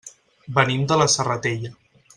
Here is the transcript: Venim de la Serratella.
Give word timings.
Venim 0.57 0.87
de 0.93 0.99
la 1.03 1.09
Serratella. 1.17 1.75